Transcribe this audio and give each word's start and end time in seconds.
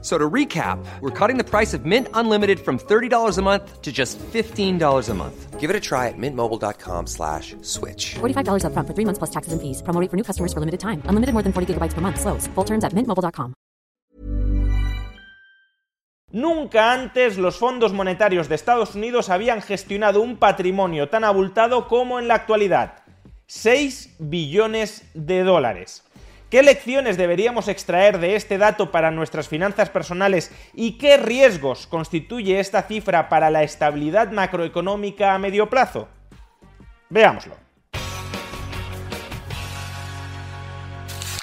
So 0.00 0.16
to 0.16 0.30
recap, 0.30 0.78
we're 1.00 1.10
cutting 1.10 1.38
the 1.38 1.44
price 1.44 1.74
of 1.74 1.84
Mint 1.84 2.06
Unlimited 2.14 2.60
from 2.60 2.78
$30 2.78 3.36
a 3.36 3.42
month 3.42 3.82
to 3.82 3.90
just 3.90 4.16
$15 4.32 5.08
a 5.08 5.14
month. 5.14 5.58
Give 5.58 5.70
it 5.70 5.74
a 5.74 5.80
try 5.80 6.06
at 6.06 6.14
mintmobile.com 6.16 7.08
slash 7.08 7.56
switch. 7.62 8.14
$45 8.20 8.62
upfront 8.62 8.86
for 8.86 8.94
three 8.94 9.04
months 9.04 9.18
plus 9.18 9.30
taxes 9.30 9.52
and 9.52 9.60
fees. 9.60 9.82
Promo 9.82 10.00
rate 10.00 10.08
for 10.08 10.16
new 10.16 10.22
customers 10.22 10.52
for 10.52 10.60
limited 10.60 10.78
time. 10.78 11.02
Unlimited 11.10 11.34
more 11.34 11.42
than 11.42 11.52
40 11.52 11.74
gigabytes 11.74 11.94
per 11.94 12.00
month. 12.00 12.20
Slows. 12.20 12.46
Full 12.54 12.64
terms 12.64 12.84
at 12.84 12.92
mintmobile.com. 12.94 13.54
Nunca 16.30 16.92
antes 16.92 17.38
los 17.38 17.56
fondos 17.56 17.94
monetarios 17.94 18.50
de 18.50 18.54
Estados 18.54 18.94
Unidos 18.94 19.30
habían 19.30 19.62
gestionado 19.62 20.20
un 20.20 20.36
patrimonio 20.36 21.08
tan 21.08 21.24
abultado 21.24 21.88
como 21.88 22.18
en 22.18 22.28
la 22.28 22.34
actualidad. 22.34 23.02
6 23.46 24.16
billones 24.18 25.04
de 25.14 25.42
dólares. 25.42 26.04
¿Qué 26.50 26.62
lecciones 26.62 27.18
deberíamos 27.18 27.68
extraer 27.68 28.18
de 28.20 28.34
este 28.34 28.56
dato 28.56 28.90
para 28.90 29.10
nuestras 29.10 29.48
finanzas 29.48 29.90
personales 29.90 30.50
y 30.72 30.96
qué 30.96 31.18
riesgos 31.18 31.86
constituye 31.86 32.58
esta 32.58 32.80
cifra 32.84 33.28
para 33.28 33.50
la 33.50 33.64
estabilidad 33.64 34.32
macroeconómica 34.32 35.34
a 35.34 35.38
medio 35.38 35.68
plazo? 35.68 36.08
Veámoslo. 37.10 37.54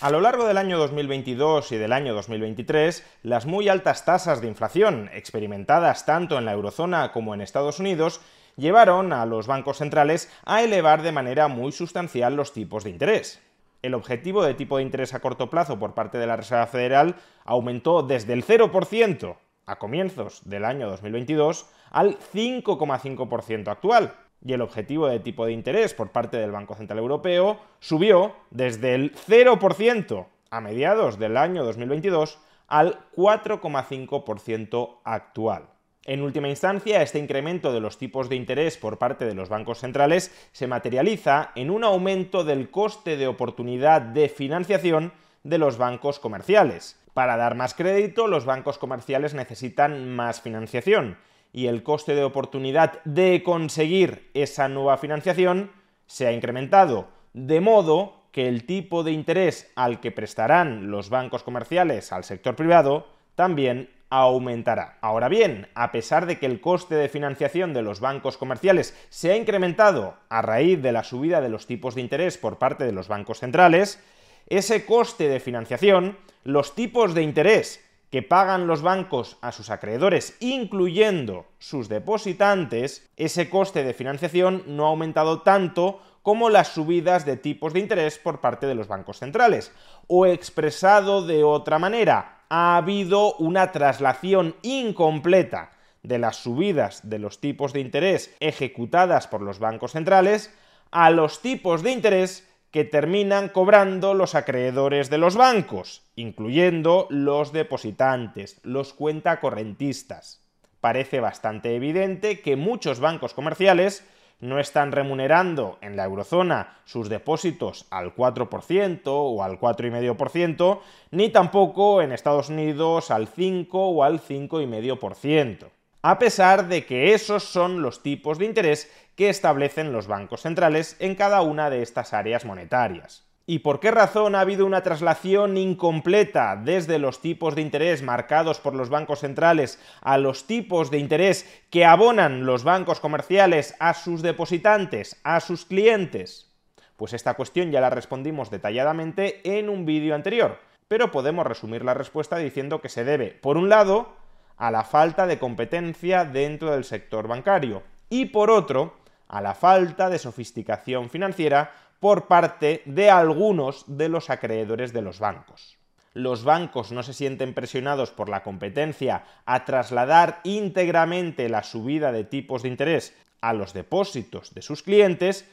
A 0.02 0.10
lo 0.10 0.22
largo 0.22 0.48
del 0.48 0.58
año 0.58 0.80
2022 0.80 1.72
y 1.72 1.78
del 1.78 1.94
año 1.94 2.16
2023, 2.16 3.06
las 3.22 3.46
muy 3.46 3.70
altas 3.70 4.06
tasas 4.06 4.42
de 4.42 4.48
inflación 4.48 5.12
experimentadas 5.14 6.08
tanto 6.08 6.40
en 6.40 6.46
la 6.46 6.54
eurozona 6.54 7.12
como 7.12 7.36
en 7.36 7.42
Estados 7.42 7.80
Unidos 7.80 8.22
llevaron 8.58 9.14
a 9.14 9.28
los 9.28 9.46
bancos 9.46 9.78
centrales 9.78 10.32
a 10.46 10.64
elevar 10.64 11.04
de 11.04 11.12
manera 11.12 11.48
muy 11.48 11.72
sustancial 11.72 12.36
los 12.36 12.54
tipos 12.54 12.84
de 12.84 12.90
interés 12.90 13.46
el 13.86 13.94
objetivo 13.94 14.44
de 14.44 14.54
tipo 14.54 14.78
de 14.78 14.84
interés 14.84 15.14
a 15.14 15.20
corto 15.20 15.50
plazo 15.50 15.80
por 15.80 15.94
parte 15.94 16.18
de 16.18 16.28
la 16.28 16.36
Reserva 16.36 16.68
Federal 16.68 17.16
aumentó 17.44 18.04
desde 18.04 18.34
el 18.34 18.46
0% 18.46 19.38
a 19.66 19.76
comienzos 19.78 20.42
del 20.48 20.66
año 20.66 20.90
2022 20.90 21.68
al 21.92 22.18
5,5% 22.18 23.68
actual. 23.68 24.14
Y 24.44 24.54
el 24.54 24.62
objetivo 24.62 25.08
de 25.08 25.20
tipo 25.20 25.46
de 25.46 25.54
interés 25.54 25.94
por 25.94 26.12
parte 26.12 26.38
del 26.38 26.52
Banco 26.52 26.76
Central 26.76 27.00
Europeo 27.00 27.60
subió 27.80 28.36
desde 28.52 28.94
el 28.94 29.16
0% 29.16 30.28
a 30.52 30.62
mediados 30.62 31.18
del 31.18 31.38
año 31.38 31.64
2022 31.64 32.40
al 32.68 33.00
4,5% 33.16 35.00
actual. 35.04 35.75
En 36.06 36.22
última 36.22 36.50
instancia, 36.50 37.02
este 37.02 37.18
incremento 37.18 37.74
de 37.74 37.80
los 37.80 37.98
tipos 37.98 38.30
de 38.30 38.36
interés 38.36 38.78
por 38.78 39.00
parte 39.00 39.26
de 39.26 39.34
los 39.34 39.50
bancos 39.50 39.80
centrales 39.80 40.32
se 40.52 40.68
materializa 40.68 41.52
en 41.56 41.72
un 41.72 41.84
aumento 41.84 42.44
del 42.44 42.70
coste 42.70 43.18
de 43.18 43.26
oportunidad 43.26 44.02
de 44.04 44.30
financiación 44.30 45.14
de 45.44 45.58
los 45.58 45.80
bancos 45.80 46.20
comerciales. 46.20 47.02
Para 47.16 47.38
dar 47.38 47.56
más 47.56 47.74
crédito, 47.74 48.28
los 48.28 48.46
bancos 48.46 48.78
comerciales 48.78 49.34
necesitan 49.34 50.16
más 50.16 50.42
financiación 50.42 51.18
y 51.52 51.68
el 51.68 51.82
coste 51.82 52.14
de 52.14 52.24
oportunidad 52.24 53.04
de 53.04 53.42
conseguir 53.42 54.30
esa 54.36 54.68
nueva 54.68 54.98
financiación 54.98 55.72
se 56.06 56.28
ha 56.28 56.34
incrementado, 56.34 57.08
de 57.34 57.62
modo 57.62 58.26
que 58.32 58.48
el 58.48 58.66
tipo 58.66 59.04
de 59.04 59.12
interés 59.12 59.72
al 59.76 60.02
que 60.02 60.12
prestarán 60.12 60.92
los 60.92 61.10
bancos 61.10 61.42
comerciales 61.42 62.12
al 62.12 62.26
sector 62.26 62.56
privado 62.56 63.08
también 63.34 63.90
aumentará. 64.10 64.98
Ahora 65.02 65.30
bien, 65.30 65.68
a 65.76 65.92
pesar 65.92 66.26
de 66.26 66.40
que 66.40 66.46
el 66.46 66.62
coste 66.62 66.96
de 66.96 67.10
financiación 67.10 67.74
de 67.74 67.82
los 67.82 68.00
bancos 68.00 68.38
comerciales 68.38 68.96
se 69.10 69.32
ha 69.32 69.38
incrementado 69.38 70.16
a 70.30 70.42
raíz 70.42 70.82
de 70.82 70.92
la 70.92 71.04
subida 71.04 71.42
de 71.42 71.50
los 71.50 71.68
tipos 71.68 71.96
de 71.96 72.02
interés 72.02 72.38
por 72.38 72.58
parte 72.58 72.86
de 72.86 72.92
los 72.92 73.08
bancos 73.08 73.40
centrales, 73.40 74.02
ese 74.48 74.86
coste 74.86 75.28
de 75.28 75.40
financiación, 75.40 76.18
los 76.44 76.76
tipos 76.76 77.14
de 77.14 77.24
interés 77.24 77.84
que 78.12 78.22
pagan 78.22 78.68
los 78.68 78.82
bancos 78.82 79.38
a 79.42 79.52
sus 79.52 79.70
acreedores, 79.70 80.38
incluyendo 80.40 81.48
sus 81.58 81.90
depositantes, 81.90 83.10
ese 83.18 83.50
coste 83.50 83.84
de 83.84 83.94
financiación 83.94 84.64
no 84.68 84.86
ha 84.86 84.90
aumentado 84.90 85.42
tanto 85.42 86.00
como 86.22 86.50
las 86.50 86.70
subidas 86.70 87.26
de 87.26 87.38
tipos 87.38 87.74
de 87.74 87.82
interés 87.82 88.18
por 88.18 88.42
parte 88.42 88.68
de 88.68 88.76
los 88.76 88.88
bancos 88.88 89.20
centrales. 89.20 89.72
O 90.08 90.26
expresado 90.26 91.26
de 91.26 91.44
otra 91.44 91.78
manera, 91.78 92.35
ha 92.50 92.78
habido 92.78 93.36
una 93.36 93.72
traslación 93.72 94.56
incompleta 94.62 95.72
de 96.04 96.20
las 96.20 96.38
subidas 96.38 97.10
de 97.10 97.20
los 97.20 97.40
tipos 97.40 97.74
de 97.74 97.80
interés 97.80 98.36
ejecutadas 98.40 99.28
por 99.28 99.42
los 99.42 99.60
bancos 99.60 99.94
centrales 99.94 100.54
a 100.92 101.10
los 101.10 101.42
tipos 101.42 101.84
de 101.84 101.92
interés 101.92 102.48
que 102.72 102.84
terminan 102.84 103.50
cobrando 103.50 104.14
los 104.14 104.36
acreedores 104.36 105.10
de 105.10 105.18
los 105.18 105.36
bancos, 105.36 106.04
incluyendo 106.16 107.08
los 107.10 107.54
depositantes, 107.54 108.60
los 108.64 108.94
cuentacorrentistas. 108.94 110.44
Parece 110.82 111.22
bastante 111.22 111.76
evidente 111.76 112.42
que 112.42 112.58
muchos 112.58 113.00
bancos 113.00 113.34
comerciales 113.34 114.06
no 114.40 114.60
están 114.60 114.92
remunerando 114.92 115.78
en 115.82 115.96
la 115.96 116.06
eurozona 116.06 116.78
sus 116.86 117.10
depósitos 117.10 117.86
al 117.90 118.16
4% 118.16 119.02
o 119.06 119.44
al 119.44 119.60
4,5%, 119.60 120.80
ni 121.12 121.30
tampoco 121.30 122.02
en 122.02 122.12
Estados 122.12 122.50
Unidos 122.50 123.12
al 123.12 123.28
5 123.28 123.88
o 123.88 124.04
al 124.04 124.22
5,5%, 124.22 125.70
a 126.02 126.20
pesar 126.20 126.68
de 126.68 126.86
que 126.86 127.14
esos 127.14 127.44
son 127.44 127.82
los 127.82 128.04
tipos 128.04 128.38
de 128.38 128.46
interés 128.46 128.92
que 129.16 129.30
establecen 129.30 129.94
los 129.94 130.08
bancos 130.08 130.42
centrales 130.42 130.98
en 131.00 131.16
cada 131.16 131.42
una 131.42 131.70
de 131.70 131.82
estas 131.82 132.14
áreas 132.14 132.46
monetarias. 132.46 133.25
¿Y 133.48 133.60
por 133.60 133.80
qué 133.80 133.92
razón 133.92 134.34
ha 134.34 134.40
habido 134.40 134.66
una 134.66 134.82
traslación 134.82 135.56
incompleta 135.58 136.56
desde 136.56 136.98
los 136.98 137.22
tipos 137.22 137.54
de 137.54 137.62
interés 137.62 138.02
marcados 138.02 138.60
por 138.60 138.74
los 138.74 138.90
bancos 138.90 139.20
centrales 139.20 139.80
a 140.02 140.18
los 140.18 140.48
tipos 140.48 140.90
de 140.90 140.98
interés 140.98 141.48
que 141.70 141.86
abonan 141.86 142.48
los 142.48 142.64
bancos 142.64 143.00
comerciales 143.00 143.76
a 143.80 143.94
sus 143.94 144.24
depositantes, 144.24 145.22
a 145.24 145.40
sus 145.42 145.66
clientes? 145.66 146.52
Pues 146.98 147.14
esta 147.14 147.36
cuestión 147.36 147.70
ya 147.70 147.82
la 147.82 147.92
respondimos 147.92 148.50
detalladamente 148.50 149.42
en 149.44 149.70
un 149.70 149.86
vídeo 149.86 150.16
anterior, 150.16 150.58
pero 150.88 151.12
podemos 151.12 151.46
resumir 151.46 151.86
la 151.86 151.94
respuesta 151.94 152.38
diciendo 152.38 152.82
que 152.82 152.90
se 152.90 153.04
debe, 153.04 153.28
por 153.28 153.58
un 153.58 153.70
lado, 153.70 154.14
a 154.58 154.72
la 154.72 154.84
falta 154.84 155.28
de 155.28 155.38
competencia 155.38 156.26
dentro 156.26 156.72
del 156.72 156.84
sector 156.84 157.28
bancario 157.28 157.84
y 158.10 158.26
por 158.26 158.50
otro, 158.50 158.96
a 159.28 159.42
la 159.42 159.54
falta 159.54 160.10
de 160.10 160.18
sofisticación 160.18 161.10
financiera 161.10 161.72
por 162.00 162.28
parte 162.28 162.82
de 162.86 163.10
algunos 163.10 163.86
de 163.88 164.10
los 164.10 164.30
acreedores 164.30 164.94
de 164.94 165.02
los 165.02 165.20
bancos. 165.20 165.78
Los 166.14 166.44
bancos 166.44 166.92
no 166.92 167.04
se 167.04 167.14
sienten 167.14 167.54
presionados 167.54 168.12
por 168.12 168.30
la 168.30 168.42
competencia 168.42 169.26
a 169.46 169.66
trasladar 169.66 170.40
íntegramente 170.44 171.50
la 171.50 171.64
subida 171.64 172.12
de 172.12 172.24
tipos 172.24 172.64
de 172.64 172.70
interés 172.70 173.14
a 173.42 173.54
los 173.54 173.74
depósitos 173.74 174.54
de 174.54 174.62
sus 174.62 174.82
clientes 174.82 175.46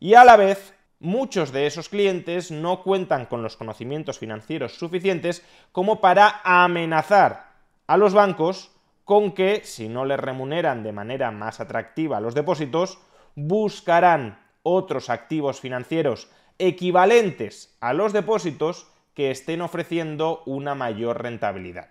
y 0.00 0.14
a 0.14 0.24
la 0.24 0.36
vez 0.36 0.74
muchos 1.00 1.52
de 1.52 1.66
esos 1.66 1.88
clientes 1.88 2.50
no 2.50 2.82
cuentan 2.82 3.26
con 3.26 3.42
los 3.42 3.56
conocimientos 3.56 4.18
financieros 4.18 4.74
suficientes 4.74 5.44
como 5.72 6.00
para 6.00 6.40
amenazar 6.42 7.52
a 7.86 7.96
los 7.96 8.12
bancos 8.12 8.72
con 9.04 9.32
que, 9.32 9.62
si 9.64 9.88
no 9.88 10.04
les 10.04 10.20
remuneran 10.20 10.82
de 10.82 10.92
manera 10.92 11.30
más 11.30 11.60
atractiva 11.60 12.20
los 12.20 12.34
depósitos, 12.34 12.98
buscarán 13.34 14.38
otros 14.62 15.10
activos 15.10 15.60
financieros 15.60 16.28
equivalentes 16.58 17.76
a 17.80 17.92
los 17.92 18.12
depósitos 18.12 18.88
que 19.14 19.30
estén 19.30 19.62
ofreciendo 19.62 20.42
una 20.46 20.74
mayor 20.74 21.22
rentabilidad. 21.22 21.90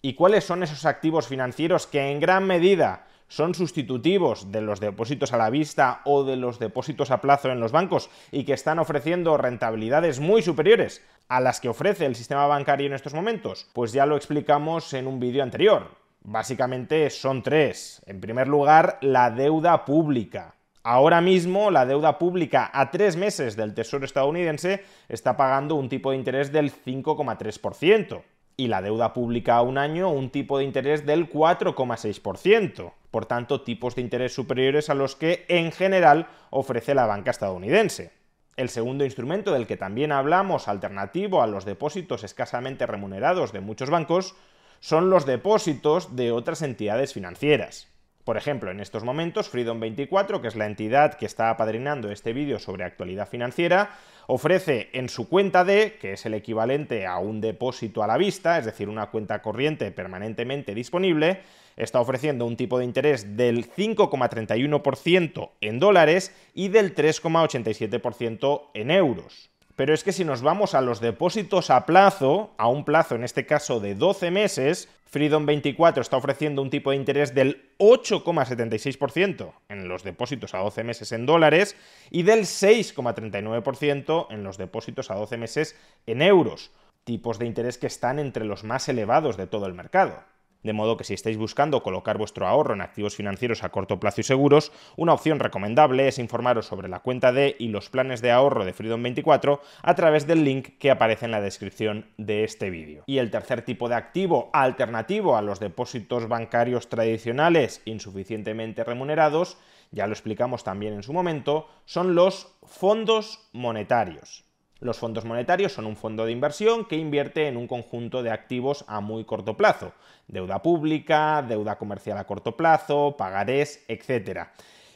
¿Y 0.00 0.14
cuáles 0.14 0.44
son 0.44 0.62
esos 0.62 0.84
activos 0.84 1.28
financieros 1.28 1.86
que 1.86 2.10
en 2.10 2.20
gran 2.20 2.46
medida 2.46 3.06
son 3.28 3.54
sustitutivos 3.54 4.52
de 4.52 4.60
los 4.60 4.78
depósitos 4.78 5.32
a 5.32 5.38
la 5.38 5.48
vista 5.48 6.02
o 6.04 6.22
de 6.22 6.36
los 6.36 6.58
depósitos 6.58 7.10
a 7.10 7.22
plazo 7.22 7.50
en 7.50 7.60
los 7.60 7.72
bancos 7.72 8.10
y 8.30 8.44
que 8.44 8.52
están 8.52 8.78
ofreciendo 8.78 9.38
rentabilidades 9.38 10.20
muy 10.20 10.42
superiores 10.42 11.02
a 11.28 11.40
las 11.40 11.58
que 11.58 11.70
ofrece 11.70 12.04
el 12.04 12.14
sistema 12.14 12.46
bancario 12.46 12.88
en 12.88 12.92
estos 12.92 13.14
momentos? 13.14 13.68
Pues 13.72 13.92
ya 13.92 14.04
lo 14.04 14.16
explicamos 14.16 14.92
en 14.92 15.06
un 15.06 15.18
vídeo 15.18 15.42
anterior. 15.42 15.92
Básicamente 16.24 17.08
son 17.08 17.42
tres. 17.42 18.02
En 18.06 18.20
primer 18.20 18.48
lugar, 18.48 18.98
la 19.00 19.30
deuda 19.30 19.86
pública. 19.86 20.54
Ahora 20.84 21.20
mismo 21.20 21.70
la 21.70 21.86
deuda 21.86 22.18
pública 22.18 22.68
a 22.72 22.90
tres 22.90 23.16
meses 23.16 23.54
del 23.54 23.72
Tesoro 23.72 24.04
estadounidense 24.04 24.82
está 25.08 25.36
pagando 25.36 25.76
un 25.76 25.88
tipo 25.88 26.10
de 26.10 26.16
interés 26.16 26.50
del 26.50 26.72
5,3% 26.72 28.22
y 28.56 28.66
la 28.66 28.82
deuda 28.82 29.12
pública 29.12 29.56
a 29.56 29.62
un 29.62 29.78
año 29.78 30.10
un 30.10 30.30
tipo 30.30 30.58
de 30.58 30.64
interés 30.64 31.06
del 31.06 31.30
4,6%. 31.30 32.92
Por 33.12 33.26
tanto, 33.26 33.60
tipos 33.60 33.94
de 33.94 34.02
interés 34.02 34.34
superiores 34.34 34.90
a 34.90 34.94
los 34.94 35.14
que 35.14 35.44
en 35.48 35.70
general 35.70 36.26
ofrece 36.50 36.94
la 36.94 37.06
banca 37.06 37.30
estadounidense. 37.30 38.10
El 38.56 38.68
segundo 38.68 39.04
instrumento 39.04 39.52
del 39.52 39.68
que 39.68 39.76
también 39.76 40.10
hablamos, 40.10 40.66
alternativo 40.66 41.42
a 41.42 41.46
los 41.46 41.64
depósitos 41.64 42.24
escasamente 42.24 42.86
remunerados 42.86 43.52
de 43.52 43.60
muchos 43.60 43.88
bancos, 43.88 44.34
son 44.80 45.10
los 45.10 45.26
depósitos 45.26 46.16
de 46.16 46.32
otras 46.32 46.60
entidades 46.60 47.12
financieras. 47.12 47.88
Por 48.24 48.36
ejemplo, 48.36 48.70
en 48.70 48.78
estos 48.78 49.02
momentos, 49.02 49.52
Freedom24, 49.52 50.40
que 50.40 50.46
es 50.46 50.54
la 50.54 50.66
entidad 50.66 51.14
que 51.14 51.26
está 51.26 51.50
apadrinando 51.50 52.10
este 52.12 52.32
vídeo 52.32 52.60
sobre 52.60 52.84
actualidad 52.84 53.28
financiera, 53.28 53.98
ofrece 54.28 54.90
en 54.92 55.08
su 55.08 55.28
cuenta 55.28 55.64
D, 55.64 55.98
que 56.00 56.12
es 56.12 56.24
el 56.24 56.34
equivalente 56.34 57.06
a 57.06 57.18
un 57.18 57.40
depósito 57.40 58.00
a 58.02 58.06
la 58.06 58.16
vista, 58.16 58.58
es 58.58 58.64
decir, 58.64 58.88
una 58.88 59.10
cuenta 59.10 59.42
corriente 59.42 59.90
permanentemente 59.90 60.72
disponible, 60.72 61.40
está 61.76 62.00
ofreciendo 62.00 62.46
un 62.46 62.56
tipo 62.56 62.78
de 62.78 62.84
interés 62.84 63.36
del 63.36 63.68
5,31% 63.68 65.50
en 65.60 65.80
dólares 65.80 66.32
y 66.54 66.68
del 66.68 66.94
3,87% 66.94 68.70
en 68.74 68.90
euros. 68.92 69.51
Pero 69.76 69.94
es 69.94 70.04
que 70.04 70.12
si 70.12 70.24
nos 70.24 70.42
vamos 70.42 70.74
a 70.74 70.80
los 70.80 71.00
depósitos 71.00 71.70
a 71.70 71.86
plazo, 71.86 72.54
a 72.58 72.68
un 72.68 72.84
plazo 72.84 73.14
en 73.14 73.24
este 73.24 73.46
caso 73.46 73.80
de 73.80 73.94
12 73.94 74.30
meses, 74.30 74.88
Freedom 75.06 75.44
24 75.44 76.00
está 76.00 76.16
ofreciendo 76.16 76.62
un 76.62 76.70
tipo 76.70 76.90
de 76.90 76.96
interés 76.96 77.34
del 77.34 77.70
8,76% 77.78 79.52
en 79.68 79.86
los 79.86 80.04
depósitos 80.04 80.54
a 80.54 80.58
12 80.58 80.84
meses 80.84 81.12
en 81.12 81.26
dólares 81.26 81.76
y 82.10 82.22
del 82.22 82.40
6,39% 82.40 84.26
en 84.30 84.42
los 84.42 84.56
depósitos 84.56 85.10
a 85.10 85.16
12 85.16 85.36
meses 85.36 85.78
en 86.06 86.22
euros, 86.22 86.70
tipos 87.04 87.38
de 87.38 87.44
interés 87.46 87.76
que 87.76 87.88
están 87.88 88.18
entre 88.18 88.46
los 88.46 88.64
más 88.64 88.88
elevados 88.88 89.36
de 89.36 89.46
todo 89.46 89.66
el 89.66 89.74
mercado. 89.74 90.24
De 90.62 90.72
modo 90.72 90.96
que 90.96 91.04
si 91.04 91.14
estáis 91.14 91.36
buscando 91.36 91.82
colocar 91.82 92.18
vuestro 92.18 92.46
ahorro 92.46 92.74
en 92.74 92.80
activos 92.80 93.16
financieros 93.16 93.64
a 93.64 93.70
corto 93.70 93.98
plazo 93.98 94.20
y 94.20 94.24
seguros, 94.24 94.72
una 94.96 95.12
opción 95.12 95.40
recomendable 95.40 96.08
es 96.08 96.18
informaros 96.18 96.66
sobre 96.66 96.88
la 96.88 97.00
cuenta 97.00 97.32
de 97.32 97.56
y 97.58 97.68
los 97.68 97.90
planes 97.90 98.22
de 98.22 98.30
ahorro 98.30 98.64
de 98.64 98.74
Freedom24 98.74 99.60
a 99.82 99.94
través 99.94 100.26
del 100.26 100.44
link 100.44 100.78
que 100.78 100.90
aparece 100.90 101.24
en 101.24 101.32
la 101.32 101.40
descripción 101.40 102.06
de 102.16 102.44
este 102.44 102.70
vídeo. 102.70 103.04
Y 103.06 103.18
el 103.18 103.30
tercer 103.30 103.62
tipo 103.62 103.88
de 103.88 103.96
activo 103.96 104.50
alternativo 104.52 105.36
a 105.36 105.42
los 105.42 105.60
depósitos 105.60 106.28
bancarios 106.28 106.88
tradicionales 106.88 107.82
insuficientemente 107.84 108.84
remunerados, 108.84 109.58
ya 109.90 110.06
lo 110.06 110.12
explicamos 110.12 110.64
también 110.64 110.94
en 110.94 111.02
su 111.02 111.12
momento, 111.12 111.68
son 111.84 112.14
los 112.14 112.54
fondos 112.62 113.48
monetarios. 113.52 114.44
Los 114.82 114.98
fondos 114.98 115.24
monetarios 115.24 115.72
son 115.72 115.86
un 115.86 115.94
fondo 115.94 116.26
de 116.26 116.32
inversión 116.32 116.86
que 116.86 116.96
invierte 116.96 117.46
en 117.46 117.56
un 117.56 117.68
conjunto 117.68 118.24
de 118.24 118.32
activos 118.32 118.84
a 118.88 119.00
muy 119.00 119.24
corto 119.24 119.56
plazo, 119.56 119.92
deuda 120.26 120.60
pública, 120.60 121.40
deuda 121.48 121.78
comercial 121.78 122.18
a 122.18 122.24
corto 122.24 122.56
plazo, 122.56 123.14
pagarés, 123.16 123.84
etc. 123.86 124.48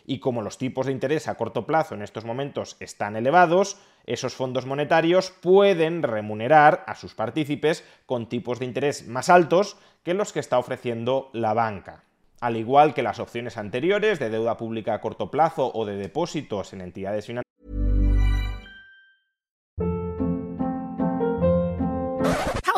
Y 0.05 0.19
como 0.19 0.43
los 0.43 0.59
tipos 0.59 0.87
de 0.87 0.93
interés 0.93 1.29
a 1.29 1.37
corto 1.37 1.67
plazo 1.67 1.95
en 1.95 2.03
estos 2.03 2.25
momentos 2.25 2.77
están 2.81 3.15
elevados, 3.15 3.79
esos 4.07 4.35
fondos 4.35 4.67
monetarios 4.67 5.31
pueden 5.31 6.03
remunerar 6.03 6.83
a 6.89 6.97
sus 6.97 7.15
partícipes 7.15 7.85
con 8.07 8.29
tipos 8.29 8.59
de 8.59 8.65
interés 8.65 9.07
más 9.07 9.29
altos 9.29 9.77
que 10.03 10.15
los 10.15 10.33
que 10.33 10.41
está 10.41 10.59
ofreciendo 10.59 11.31
la 11.33 11.55
banca. 11.55 12.03
Al 12.41 12.57
igual 12.57 12.93
que 12.93 13.05
las 13.05 13.21
opciones 13.21 13.57
anteriores 13.57 14.19
de 14.19 14.31
deuda 14.31 14.57
pública 14.57 14.95
a 14.95 15.01
corto 15.01 15.31
plazo 15.31 15.71
o 15.73 15.87
de 15.87 15.95
depósitos 15.95 16.73
en 16.73 16.81
entidades 16.81 17.27
financieras, 17.27 17.46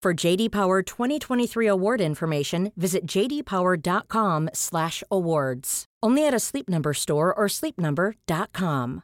For 0.00 0.14
JD 0.14 0.52
Power 0.52 0.80
2023 0.82 1.66
award 1.66 2.00
information, 2.00 2.70
visit 2.76 3.04
jdpower.com/awards. 3.04 5.84
Only 6.00 6.24
at 6.24 6.32
a 6.32 6.38
Sleep 6.38 6.68
Number 6.68 6.94
store 6.94 7.34
or 7.34 7.48
sleepnumber.com. 7.48 9.02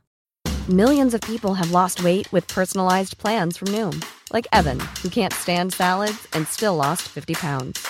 Millions 0.68 1.12
of 1.12 1.20
people 1.22 1.54
have 1.54 1.72
lost 1.72 2.04
weight 2.04 2.32
with 2.32 2.46
personalized 2.46 3.18
plans 3.18 3.58
from 3.58 3.66
Noom, 3.68 4.04
like 4.32 4.46
Evan, 4.52 4.78
who 5.02 5.08
can't 5.08 5.32
stand 5.32 5.74
salads 5.74 6.28
and 6.32 6.46
still 6.46 6.76
lost 6.76 7.08
50 7.08 7.34
pounds. 7.34 7.84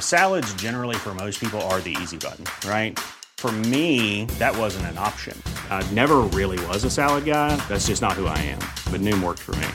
Salads, 0.00 0.52
generally, 0.54 0.96
for 0.96 1.14
most 1.14 1.38
people, 1.38 1.60
are 1.70 1.80
the 1.80 1.96
easy 2.02 2.16
button, 2.16 2.46
right? 2.68 2.98
For 3.36 3.52
me, 3.52 4.24
that 4.40 4.56
wasn't 4.56 4.86
an 4.86 4.98
option. 4.98 5.40
I 5.70 5.88
never 5.92 6.16
really 6.38 6.58
was 6.66 6.82
a 6.82 6.90
salad 6.90 7.24
guy. 7.24 7.54
That's 7.68 7.86
just 7.86 8.02
not 8.02 8.14
who 8.14 8.26
I 8.26 8.38
am. 8.38 8.58
But 8.90 9.00
Noom 9.00 9.22
worked 9.22 9.38
for 9.38 9.52
me. 9.52 9.68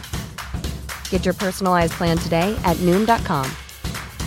Get 1.09 1.25
your 1.25 1.33
personalized 1.33 1.93
plan 1.93 2.17
today 2.19 2.55
at 2.63 2.77
Noom.com. 2.85 3.49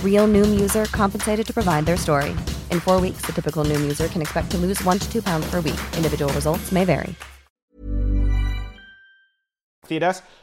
Real 0.03 0.27
Noom 0.27 0.59
user 0.59 0.87
compensated 0.87 1.47
to 1.47 1.55
provide 1.55 1.87
their 1.87 1.97
story. 1.97 2.31
In 2.73 2.81
four 2.81 3.01
weeks, 3.01 3.23
the 3.23 3.33
typical 3.33 3.63
Noom 3.65 3.81
user 3.83 4.09
can 4.09 4.21
expect 4.21 4.51
to 4.51 4.59
lose 4.59 4.83
one 4.83 4.99
to 4.99 5.09
two 5.09 5.23
pounds 5.23 5.49
per 5.49 5.61
week. 5.61 5.79
Individual 5.97 6.33
results 6.33 6.73
may 6.73 6.85
vary. 6.85 7.15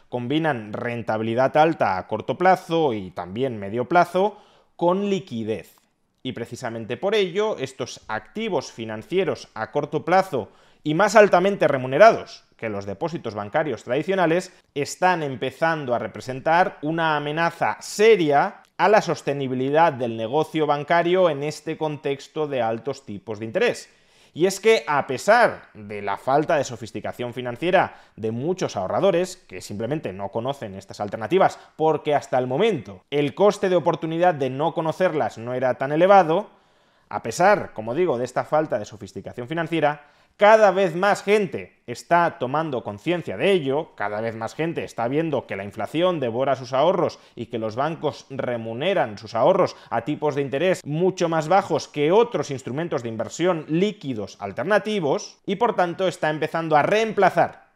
combinan 0.09 0.73
rentabilidad 0.73 1.55
alta 1.57 1.97
a 1.97 2.07
corto 2.07 2.37
plazo 2.37 2.93
y 2.93 3.11
también 3.11 3.59
medio 3.59 3.85
plazo 3.85 4.37
con 4.75 5.09
liquidez. 5.09 5.75
Y 6.23 6.31
precisamente 6.31 6.97
por 6.97 7.13
ello, 7.13 7.57
estos 7.59 8.01
activos 8.07 8.71
financieros 8.71 9.47
a 9.53 9.71
corto 9.71 10.03
plazo 10.03 10.49
y 10.85 10.93
más 10.93 11.15
altamente 11.15 11.67
remunerados 11.67 12.43
que 12.57 12.69
los 12.69 12.85
depósitos 12.85 13.33
bancarios 13.33 13.83
tradicionales 13.83 14.53
están 14.75 15.23
empezando 15.23 15.95
a 15.95 15.99
representar 15.99 16.77
una 16.83 17.17
amenaza 17.17 17.77
seria 17.81 18.61
a 18.77 18.87
la 18.87 19.01
sostenibilidad 19.01 19.91
del 19.91 20.15
negocio 20.15 20.67
bancario 20.67 21.31
en 21.31 21.41
este 21.41 21.75
contexto 21.75 22.47
de 22.47 22.61
altos 22.61 23.03
tipos 23.03 23.39
de 23.39 23.45
interés. 23.45 23.89
Y 24.35 24.45
es 24.45 24.59
que 24.59 24.83
a 24.85 25.07
pesar 25.07 25.69
de 25.73 26.03
la 26.03 26.17
falta 26.17 26.55
de 26.55 26.63
sofisticación 26.63 27.33
financiera 27.33 27.95
de 28.15 28.31
muchos 28.31 28.75
ahorradores, 28.75 29.37
que 29.37 29.61
simplemente 29.61 30.13
no 30.13 30.29
conocen 30.29 30.75
estas 30.75 30.99
alternativas 30.99 31.57
porque 31.77 32.13
hasta 32.13 32.37
el 32.37 32.45
momento 32.45 33.05
el 33.09 33.33
coste 33.33 33.69
de 33.69 33.75
oportunidad 33.75 34.35
de 34.35 34.51
no 34.51 34.75
conocerlas 34.75 35.39
no 35.39 35.55
era 35.55 35.73
tan 35.79 35.91
elevado, 35.91 36.51
a 37.09 37.23
pesar, 37.23 37.73
como 37.73 37.95
digo, 37.95 38.17
de 38.17 38.25
esta 38.25 38.43
falta 38.43 38.77
de 38.77 38.85
sofisticación 38.85 39.47
financiera, 39.47 40.07
cada 40.37 40.71
vez 40.71 40.95
más 40.95 41.23
gente 41.23 41.81
está 41.87 42.39
tomando 42.39 42.83
conciencia 42.83 43.37
de 43.37 43.51
ello, 43.51 43.91
cada 43.95 44.19
vez 44.19 44.35
más 44.35 44.53
gente 44.53 44.83
está 44.83 45.07
viendo 45.07 45.47
que 45.47 45.55
la 45.55 45.63
inflación 45.63 46.19
devora 46.19 46.55
sus 46.55 46.73
ahorros 46.73 47.19
y 47.35 47.45
que 47.45 47.59
los 47.59 47.75
bancos 47.75 48.25
remuneran 48.29 49.17
sus 49.17 49.33
ahorros 49.33 49.77
a 49.89 50.01
tipos 50.01 50.35
de 50.35 50.41
interés 50.41 50.85
mucho 50.85 51.29
más 51.29 51.47
bajos 51.47 51.87
que 51.87 52.11
otros 52.11 52.51
instrumentos 52.51 53.01
de 53.01 53.09
inversión 53.09 53.65
líquidos 53.69 54.35
alternativos 54.41 55.37
y 55.45 55.55
por 55.55 55.75
tanto 55.75 56.07
está 56.07 56.29
empezando 56.29 56.75
a 56.75 56.83
reemplazar 56.83 57.69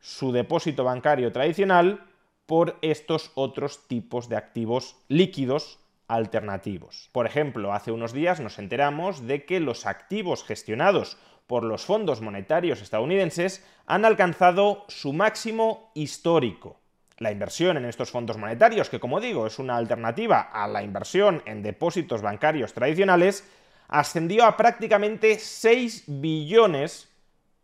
su 0.00 0.32
depósito 0.32 0.84
bancario 0.84 1.32
tradicional 1.32 2.06
por 2.46 2.78
estos 2.80 3.32
otros 3.34 3.88
tipos 3.88 4.28
de 4.28 4.36
activos 4.36 4.96
líquidos 5.08 5.80
alternativos. 6.08 7.10
Por 7.12 7.26
ejemplo, 7.26 7.72
hace 7.72 7.90
unos 7.90 8.12
días 8.12 8.38
nos 8.38 8.58
enteramos 8.58 9.26
de 9.26 9.44
que 9.44 9.58
los 9.58 9.86
activos 9.86 10.44
gestionados 10.44 11.18
por 11.46 11.64
los 11.64 11.84
fondos 11.84 12.20
monetarios 12.20 12.82
estadounidenses 12.82 13.64
han 13.86 14.04
alcanzado 14.04 14.84
su 14.88 15.12
máximo 15.12 15.90
histórico. 15.94 16.80
La 17.18 17.32
inversión 17.32 17.76
en 17.76 17.86
estos 17.86 18.10
fondos 18.10 18.36
monetarios, 18.36 18.90
que 18.90 19.00
como 19.00 19.20
digo 19.20 19.46
es 19.46 19.58
una 19.58 19.76
alternativa 19.76 20.40
a 20.40 20.68
la 20.68 20.82
inversión 20.82 21.42
en 21.46 21.62
depósitos 21.62 22.20
bancarios 22.20 22.74
tradicionales, 22.74 23.48
ascendió 23.88 24.44
a 24.44 24.56
prácticamente 24.56 25.38
6 25.38 26.04
billones 26.06 27.08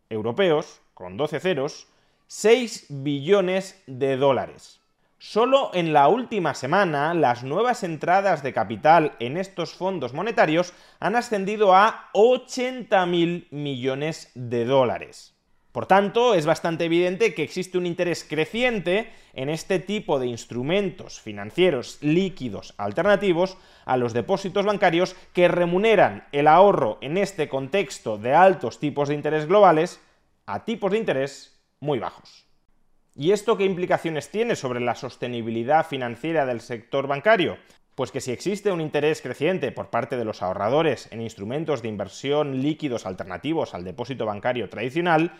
europeos, 0.09 0.81
con 0.93 1.17
12 1.17 1.39
ceros, 1.39 1.87
6 2.27 2.87
billones 2.89 3.83
de 3.85 4.17
dólares. 4.17 4.82
Solo 5.25 5.71
en 5.73 5.93
la 5.93 6.09
última 6.09 6.53
semana, 6.53 7.13
las 7.13 7.45
nuevas 7.45 7.83
entradas 7.83 8.43
de 8.43 8.51
capital 8.51 9.15
en 9.21 9.37
estos 9.37 9.73
fondos 9.73 10.13
monetarios 10.13 10.73
han 10.99 11.15
ascendido 11.15 11.73
a 11.73 12.09
80.000 12.13 13.47
millones 13.49 14.31
de 14.35 14.65
dólares. 14.65 15.33
Por 15.71 15.85
tanto, 15.85 16.33
es 16.33 16.45
bastante 16.45 16.83
evidente 16.83 17.33
que 17.33 17.41
existe 17.41 17.77
un 17.77 17.85
interés 17.85 18.25
creciente 18.29 19.13
en 19.31 19.47
este 19.47 19.79
tipo 19.79 20.19
de 20.19 20.27
instrumentos 20.27 21.21
financieros 21.21 21.99
líquidos 22.01 22.73
alternativos 22.77 23.57
a 23.85 23.95
los 23.95 24.11
depósitos 24.11 24.65
bancarios 24.65 25.15
que 25.31 25.47
remuneran 25.47 26.27
el 26.33 26.49
ahorro 26.49 26.97
en 26.99 27.17
este 27.17 27.47
contexto 27.47 28.17
de 28.17 28.33
altos 28.33 28.77
tipos 28.77 29.07
de 29.07 29.15
interés 29.15 29.47
globales 29.47 30.01
a 30.45 30.65
tipos 30.65 30.91
de 30.91 30.97
interés 30.97 31.63
muy 31.79 31.99
bajos. 31.99 32.42
¿Y 33.15 33.31
esto 33.31 33.57
qué 33.57 33.65
implicaciones 33.65 34.31
tiene 34.31 34.55
sobre 34.55 34.79
la 34.79 34.95
sostenibilidad 34.95 35.85
financiera 35.85 36.47
del 36.47 36.61
sector 36.61 37.05
bancario? 37.05 37.59
Pues 37.93 38.11
que 38.11 38.21
si 38.21 38.31
existe 38.31 38.71
un 38.71 38.81
interés 38.81 39.21
creciente 39.21 39.71
por 39.71 39.91
parte 39.91 40.17
de 40.17 40.25
los 40.25 40.41
ahorradores 40.41 41.07
en 41.11 41.21
instrumentos 41.21 41.83
de 41.83 41.89
inversión 41.89 42.63
líquidos 42.63 43.05
alternativos 43.05 43.75
al 43.75 43.83
depósito 43.83 44.25
bancario 44.25 44.67
tradicional, 44.67 45.33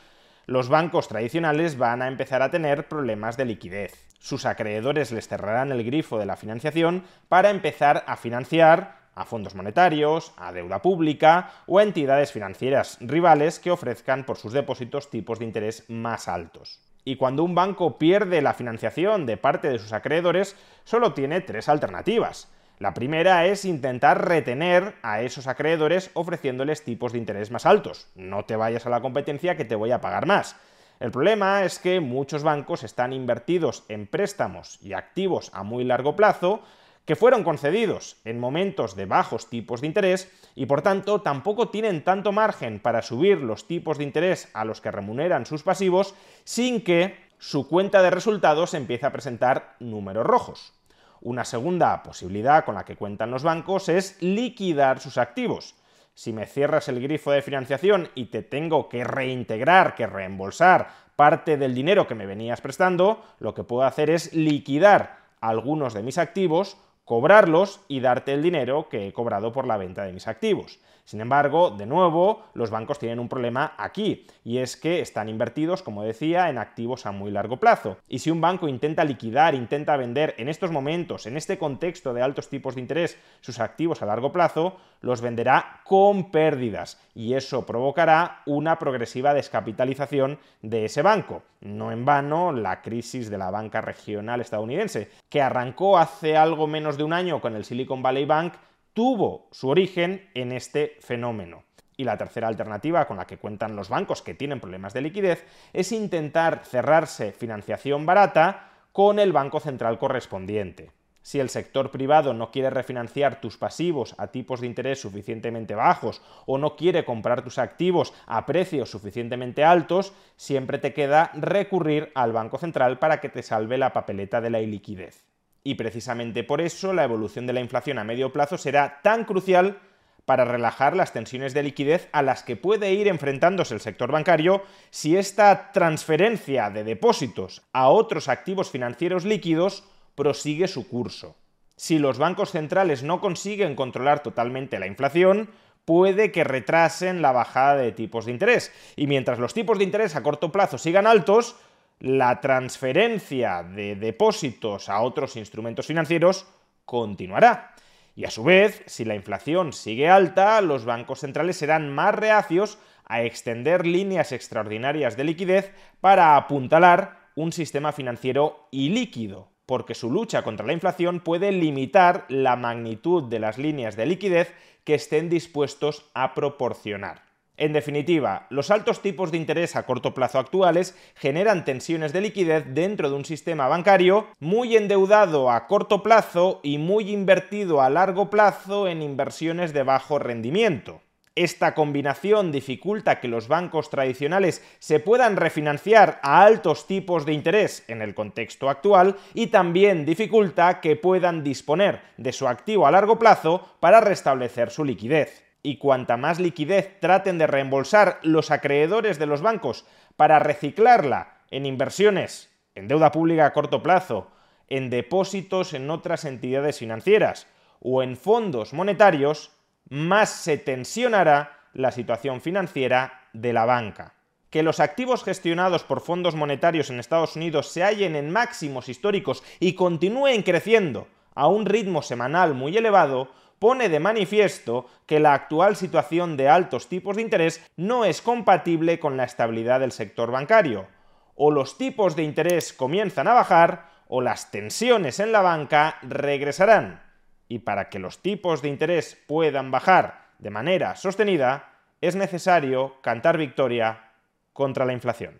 los 0.46 0.70
bancos 0.70 1.08
tradicionales 1.08 1.76
van 1.76 2.04
a 2.04 2.08
empezar 2.08 2.44
a 2.44 2.52
tener 2.52 2.88
problemas 2.88 3.38
de 3.38 3.46
liquidez. 3.46 4.06
Sus 4.20 4.46
acreedores 4.46 5.12
les 5.12 5.28
cerrarán 5.28 5.72
el 5.72 5.84
grifo 5.84 6.20
de 6.20 6.28
la 6.28 6.38
financiación 6.38 7.04
para 7.28 7.50
empezar 7.50 8.04
a 8.06 8.18
financiar 8.18 9.00
a 9.16 9.26
fondos 9.26 9.56
monetarios, 9.56 10.32
a 10.38 10.52
deuda 10.52 10.84
pública 10.84 11.52
o 11.66 11.80
a 11.80 11.84
entidades 11.84 12.32
financieras 12.32 13.00
rivales 13.02 13.58
que 13.58 13.72
ofrezcan 13.72 14.26
por 14.26 14.38
sus 14.38 14.54
depósitos 14.54 15.10
tipos 15.10 15.40
de 15.40 15.46
interés 15.46 15.86
más 15.90 16.28
altos. 16.28 16.93
Y 17.06 17.18
cuando 17.18 17.44
un 17.44 17.56
banco 17.56 17.98
pierde 17.98 18.42
la 18.42 18.54
financiación 18.54 19.26
de 19.26 19.38
parte 19.38 19.70
de 19.70 19.80
sus 19.80 19.94
acreedores, 19.94 20.56
solo 20.84 21.14
tiene 21.14 21.42
tres 21.42 21.70
alternativas. 21.70 22.50
La 22.80 22.94
primera 22.94 23.46
es 23.46 23.66
intentar 23.66 24.28
retener 24.28 24.96
a 25.04 25.22
esos 25.22 25.48
acreedores 25.48 26.12
ofreciéndoles 26.14 26.84
tipos 26.84 27.14
de 27.14 27.20
interés 27.20 27.52
más 27.52 27.66
altos. 27.66 28.08
No 28.16 28.46
te 28.46 28.56
vayas 28.56 28.86
a 28.86 28.90
la 28.90 29.02
competencia 29.02 29.56
que 29.56 29.66
te 29.66 29.76
voy 29.76 29.92
a 29.92 30.02
pagar 30.02 30.26
más. 30.26 30.56
El 31.00 31.12
problema 31.12 31.64
es 31.64 31.80
que 31.80 32.00
muchos 32.00 32.44
bancos 32.44 32.84
están 32.84 33.14
invertidos 33.14 33.84
en 33.90 34.08
préstamos 34.08 34.80
y 34.82 34.94
activos 34.94 35.52
a 35.54 35.64
muy 35.64 35.84
largo 35.84 36.16
plazo 36.16 36.62
que 37.06 37.16
fueron 37.16 37.44
concedidos 37.44 38.18
en 38.24 38.40
momentos 38.40 38.96
de 38.96 39.06
bajos 39.06 39.50
tipos 39.50 39.82
de 39.82 39.88
interés 39.88 40.32
y 40.56 40.66
por 40.66 40.82
tanto 40.82 41.22
tampoco 41.22 41.70
tienen 41.70 42.04
tanto 42.04 42.32
margen 42.32 42.80
para 42.80 43.02
subir 43.02 43.40
los 43.40 43.68
tipos 43.68 43.98
de 43.98 44.06
interés 44.06 44.50
a 44.54 44.64
los 44.64 44.80
que 44.80 44.92
remuneran 44.92 45.46
sus 45.46 45.64
pasivos 45.64 46.16
sin 46.46 46.84
que 46.84 47.18
su 47.40 47.68
cuenta 47.68 48.02
de 48.02 48.10
resultados 48.10 48.74
empiece 48.74 49.06
a 49.06 49.12
presentar 49.12 49.76
números 49.80 50.26
rojos. 50.26 50.74
Una 51.20 51.44
segunda 51.44 52.04
posibilidad 52.04 52.64
con 52.64 52.76
la 52.76 52.86
que 52.86 52.96
cuentan 52.96 53.32
los 53.32 53.44
bancos 53.44 53.90
es 53.90 54.22
liquidar 54.22 55.00
sus 55.00 55.18
activos. 55.18 55.76
Si 56.14 56.32
me 56.32 56.46
cierras 56.46 56.88
el 56.90 57.02
grifo 57.02 57.32
de 57.32 57.42
financiación 57.42 58.10
y 58.14 58.26
te 58.26 58.44
tengo 58.44 58.88
que 58.88 59.04
reintegrar, 59.04 59.96
que 59.96 60.06
reembolsar 60.06 60.90
parte 61.16 61.58
del 61.58 61.74
dinero 61.74 62.08
que 62.08 62.16
me 62.16 62.26
venías 62.26 62.62
prestando, 62.62 63.24
lo 63.40 63.54
que 63.54 63.64
puedo 63.64 63.84
hacer 63.84 64.10
es 64.10 64.34
liquidar 64.34 65.18
algunos 65.42 65.94
de 65.94 66.04
mis 66.04 66.18
activos 66.18 66.78
cobrarlos 67.06 67.82
y 67.88 68.00
darte 68.00 68.34
el 68.34 68.42
dinero 68.42 68.90
que 68.90 69.08
he 69.08 69.14
cobrado 69.14 69.52
por 69.52 69.68
la 69.68 69.78
venta 69.78 70.04
de 70.04 70.14
mis 70.14 70.28
activos. 70.28 70.80
Sin 71.06 71.20
embargo, 71.20 71.72
de 71.72 71.86
nuevo, 71.86 72.44
los 72.54 72.70
bancos 72.70 72.98
tienen 72.98 73.20
un 73.20 73.28
problema 73.28 73.74
aquí, 73.78 74.26
y 74.46 74.60
es 74.60 74.78
que 74.78 75.02
están 75.02 75.28
invertidos, 75.28 75.84
como 75.84 76.04
decía, 76.04 76.50
en 76.50 76.58
activos 76.58 77.06
a 77.06 77.12
muy 77.12 77.30
largo 77.30 77.58
plazo. 77.58 77.98
Y 78.08 78.20
si 78.20 78.32
un 78.32 78.40
banco 78.40 78.70
intenta 78.70 79.04
liquidar, 79.04 79.54
intenta 79.54 79.98
vender 79.98 80.34
en 80.38 80.48
estos 80.48 80.72
momentos, 80.72 81.26
en 81.26 81.36
este 81.36 81.58
contexto 81.58 82.14
de 82.14 82.22
altos 82.22 82.48
tipos 82.48 82.76
de 82.76 82.82
interés, 82.82 83.20
sus 83.42 83.60
activos 83.60 84.02
a 84.02 84.06
largo 84.06 84.32
plazo, 84.32 84.78
los 85.02 85.20
venderá 85.20 85.82
con 85.84 86.32
pérdidas, 86.32 87.02
y 87.14 87.34
eso 87.34 87.66
provocará 87.66 88.42
una 88.46 88.80
progresiva 88.80 89.34
descapitalización 89.34 90.40
de 90.62 90.86
ese 90.86 91.02
banco. 91.02 91.44
No 91.60 91.92
en 91.92 92.06
vano, 92.06 92.54
la 92.54 92.82
crisis 92.82 93.30
de 93.30 93.38
la 93.38 93.52
banca 93.52 93.82
regional 93.82 94.40
estadounidense, 94.40 95.10
que 95.30 95.42
arrancó 95.42 95.98
hace 95.98 96.38
algo 96.38 96.66
de 96.98 97.04
un 97.04 97.14
año 97.14 97.42
con 97.42 97.56
el 97.56 97.66
Silicon 97.66 98.02
Valley 98.02 98.26
Bank, 98.26 98.54
tuvo 98.94 99.48
su 99.52 99.70
origen 99.70 100.30
en 100.34 100.52
este 100.52 100.98
fenómeno. 101.00 101.64
Y 101.96 102.04
la 102.06 102.18
tercera 102.18 102.48
alternativa 102.48 103.06
con 103.06 103.18
la 103.18 103.28
que 103.28 103.38
cuentan 103.38 103.76
los 103.76 103.90
bancos 103.90 104.22
que 104.22 104.34
tienen 104.34 104.60
problemas 104.60 104.94
de 104.94 105.02
liquidez 105.02 105.46
es 105.74 105.92
intentar 105.92 106.64
cerrarse 106.66 107.32
financiación 107.32 108.06
barata 108.06 108.70
con 108.92 109.20
el 109.20 109.32
banco 109.32 109.60
central 109.60 109.98
correspondiente. 110.00 110.92
Si 111.24 111.40
el 111.40 111.50
sector 111.50 111.90
privado 111.90 112.34
no 112.34 112.52
quiere 112.52 112.70
refinanciar 112.70 113.40
tus 113.40 113.58
pasivos 113.58 114.14
a 114.18 114.28
tipos 114.28 114.60
de 114.60 114.68
interés 114.68 115.00
suficientemente 115.00 115.74
bajos 115.74 116.22
o 116.46 116.58
no 116.58 116.76
quiere 116.76 117.06
comprar 117.06 117.44
tus 117.44 117.60
activos 117.60 118.14
a 118.28 118.46
precios 118.46 118.92
suficientemente 118.92 119.64
altos, 119.64 120.14
siempre 120.36 120.80
te 120.80 120.94
queda 120.94 121.32
recurrir 121.34 122.12
al 122.14 122.34
Banco 122.34 122.58
Central 122.58 123.00
para 123.00 123.22
que 123.22 123.30
te 123.30 123.42
salve 123.42 123.78
la 123.78 123.94
papeleta 123.94 124.42
de 124.42 124.50
la 124.50 124.60
iliquidez. 124.60 125.33
Y 125.64 125.76
precisamente 125.76 126.44
por 126.44 126.62
eso 126.62 126.94
la 126.94 127.04
evolución 127.04 127.48
de 127.48 127.54
la 127.54 127.62
inflación 127.62 128.00
a 128.00 128.04
medio 128.04 128.34
plazo 128.34 128.58
será 128.58 129.02
tan 129.02 129.24
crucial 129.26 129.80
para 130.26 130.46
relajar 130.46 130.96
las 130.96 131.14
tensiones 131.14 131.54
de 131.54 131.64
liquidez 131.64 132.08
a 132.12 132.22
las 132.22 132.44
que 132.44 132.56
puede 132.56 132.94
ir 132.94 133.08
enfrentándose 133.08 133.74
el 133.74 133.82
sector 133.82 134.12
bancario 134.12 134.64
si 134.90 135.18
esta 135.18 135.72
transferencia 135.72 136.70
de 136.70 136.84
depósitos 136.84 137.62
a 137.74 137.90
otros 137.90 138.30
activos 138.30 138.70
financieros 138.70 139.26
líquidos 139.26 139.84
prosigue 140.16 140.68
su 140.68 140.88
curso. 140.88 141.36
Si 141.76 142.00
los 142.00 142.18
bancos 142.18 142.52
centrales 142.52 143.04
no 143.04 143.20
consiguen 143.20 143.76
controlar 143.76 144.22
totalmente 144.22 144.80
la 144.80 144.88
inflación, 144.88 145.50
puede 145.86 146.32
que 146.32 146.44
retrasen 146.44 147.22
la 147.22 147.32
bajada 147.32 147.76
de 147.76 147.92
tipos 147.92 148.26
de 148.26 148.32
interés. 148.32 148.72
Y 148.96 149.08
mientras 149.08 149.40
los 149.40 149.54
tipos 149.54 149.78
de 149.78 149.84
interés 149.84 150.16
a 150.16 150.24
corto 150.24 150.52
plazo 150.52 150.78
sigan 150.78 151.08
altos, 151.08 151.56
la 152.00 152.42
transferencia 152.42 153.64
de 153.64 153.96
depósitos 153.96 154.90
a 154.90 155.02
otros 155.02 155.36
instrumentos 155.36 155.88
financieros 155.88 156.48
continuará. 156.86 157.74
Y 158.16 158.26
a 158.26 158.32
su 158.32 158.44
vez, 158.44 158.84
si 158.86 159.06
la 159.06 159.16
inflación 159.16 159.74
sigue 159.74 160.10
alta, 160.10 160.62
los 160.62 160.86
bancos 160.86 161.22
centrales 161.22 161.58
serán 161.58 161.94
más 161.94 162.14
reacios 162.14 162.78
a 163.06 163.24
extender 163.24 163.86
líneas 163.86 164.32
extraordinarias 164.32 165.18
de 165.18 165.24
liquidez 165.24 165.74
para 166.00 166.36
apuntalar 166.36 167.30
un 167.36 167.52
sistema 167.52 167.92
financiero 167.92 168.68
ilíquido, 168.72 169.50
porque 169.66 169.96
su 169.96 170.12
lucha 170.12 170.44
contra 170.44 170.66
la 170.66 170.74
inflación 170.74 171.20
puede 171.20 171.52
limitar 171.52 172.26
la 172.30 172.56
magnitud 172.56 173.24
de 173.24 173.40
las 173.40 173.58
líneas 173.58 173.96
de 173.96 174.06
liquidez 174.06 174.54
que 174.84 174.96
estén 174.96 175.30
dispuestos 175.30 176.10
a 176.14 176.34
proporcionar. 176.34 177.33
En 177.56 177.72
definitiva, 177.72 178.48
los 178.50 178.72
altos 178.72 179.02
tipos 179.04 179.32
de 179.32 179.38
interés 179.38 179.76
a 179.76 179.86
corto 179.86 180.16
plazo 180.16 180.40
actuales 180.40 180.98
generan 181.14 181.66
tensiones 181.66 182.12
de 182.12 182.22
liquidez 182.22 182.66
dentro 182.70 183.12
de 183.12 183.16
un 183.16 183.26
sistema 183.26 183.68
bancario 183.68 184.28
muy 184.40 184.76
endeudado 184.76 185.52
a 185.52 185.68
corto 185.68 186.02
plazo 186.02 186.62
y 186.64 186.80
muy 186.80 187.12
invertido 187.12 187.82
a 187.82 187.92
largo 187.92 188.32
plazo 188.32 188.88
en 188.88 189.04
inversiones 189.04 189.72
de 189.72 189.84
bajo 189.84 190.18
rendimiento. 190.18 191.02
Esta 191.36 191.76
combinación 191.76 192.52
dificulta 192.52 193.20
que 193.20 193.28
los 193.28 193.48
bancos 193.48 193.90
tradicionales 193.90 194.64
se 194.80 195.00
puedan 195.00 195.36
refinanciar 195.36 196.20
a 196.24 196.44
altos 196.44 196.86
tipos 196.86 197.26
de 197.26 197.34
interés 197.34 197.84
en 197.88 198.02
el 198.02 198.16
contexto 198.16 198.70
actual 198.70 199.16
y 199.34 199.48
también 199.48 200.06
dificulta 200.06 200.80
que 200.80 200.96
puedan 200.96 201.44
disponer 201.44 202.02
de 202.18 202.34
su 202.34 202.48
activo 202.48 202.86
a 202.86 202.92
largo 202.92 203.18
plazo 203.18 203.68
para 203.80 204.00
restablecer 204.00 204.70
su 204.70 204.84
liquidez 204.86 205.43
y 205.64 205.78
cuanta 205.78 206.18
más 206.18 206.40
liquidez 206.40 207.00
traten 207.00 207.38
de 207.38 207.48
reembolsar 207.48 208.20
los 208.22 208.52
acreedores 208.52 209.18
de 209.18 209.26
los 209.26 209.42
bancos 209.42 209.86
para 210.18 210.40
reciclarla 210.40 211.40
en 211.50 211.66
inversiones, 211.66 212.52
en 212.76 212.90
deuda 212.90 213.12
pública 213.12 213.46
a 213.46 213.54
corto 213.54 213.82
plazo, 213.82 214.30
en 214.68 214.90
depósitos 214.90 215.74
en 215.74 215.90
otras 215.90 216.26
entidades 216.26 216.80
financieras 216.80 217.48
o 217.80 218.04
en 218.04 218.18
fondos 218.18 218.74
monetarios, 218.74 219.52
más 219.90 220.30
se 220.30 220.58
tensionará 220.58 221.60
la 221.74 221.92
situación 221.92 222.42
financiera 222.42 223.28
de 223.34 223.54
la 223.54 223.66
banca. 223.66 224.14
Que 224.50 224.64
los 224.64 224.80
activos 224.80 225.24
gestionados 225.24 225.84
por 225.84 226.02
fondos 226.02 226.36
monetarios 226.36 226.90
en 226.90 227.00
Estados 227.00 227.36
Unidos 227.36 227.70
se 227.70 227.84
hallen 227.84 228.16
en 228.16 228.32
máximos 228.32 228.90
históricos 228.90 229.44
y 229.60 229.74
continúen 229.74 230.44
creciendo 230.44 231.08
a 231.36 231.48
un 231.48 231.66
ritmo 231.66 232.02
semanal 232.02 232.54
muy 232.54 232.78
elevado 232.78 233.30
pone 233.64 233.88
de 233.88 234.02
manifiesto 234.02 234.88
que 235.06 235.22
la 235.22 235.34
actual 235.34 235.78
situación 235.78 236.36
de 236.36 236.50
altos 236.50 236.90
tipos 236.90 237.16
de 237.16 237.22
interés 237.22 237.66
no 237.78 238.04
es 238.04 238.22
compatible 238.22 239.00
con 239.00 239.16
la 239.16 239.24
estabilidad 239.24 239.80
del 239.80 239.94
sector 239.94 240.32
bancario. 240.32 240.88
O 241.36 241.50
los 241.50 241.78
tipos 241.78 242.18
de 242.18 242.24
interés 242.24 242.74
comienzan 242.74 243.30
a 243.30 243.34
bajar 243.34 243.86
o 244.10 244.20
las 244.20 244.52
tensiones 244.52 245.22
en 245.22 245.32
la 245.32 245.42
banca 245.42 245.98
regresarán. 246.02 247.04
Y 247.48 247.60
para 247.60 247.88
que 247.88 248.00
los 248.00 248.22
tipos 248.22 248.62
de 248.62 248.68
interés 248.68 249.18
puedan 249.28 249.72
bajar 249.72 250.34
de 250.40 250.50
manera 250.50 250.98
sostenida, 250.98 251.72
es 252.02 252.18
necesario 252.18 252.98
cantar 253.00 253.38
victoria 253.38 254.12
contra 254.52 254.84
la 254.84 254.92
inflación. 254.92 255.40